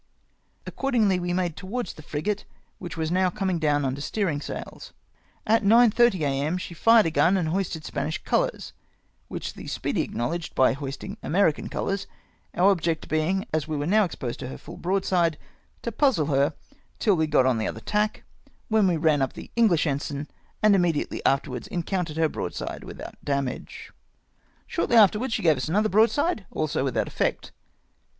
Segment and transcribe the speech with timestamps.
[0.65, 2.43] Accordingly we made towards the frigate,
[2.79, 4.93] which was now coming down under steering sails.
[5.45, 8.73] At 9 30 a.m., she fired a gun and hoisted Spanish colouis,
[9.27, 12.07] which the Speedy acknowledged by hoisting American colours,
[12.55, 15.37] our object being, as we were now exposed to her full broadside,
[15.83, 16.55] to puzzle her,
[16.97, 18.23] till we got on the other tack,
[18.71, 20.27] wdien w^e ran up the English ensign,
[20.63, 23.91] and immediately afterwards encountered her broadside without damaaje.
[24.65, 27.51] Shortly afterwards she gave us another broadside, also without effect.